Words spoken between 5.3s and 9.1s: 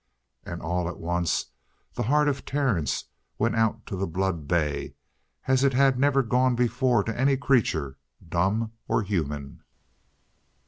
as it had never gone before to any creature, dumb or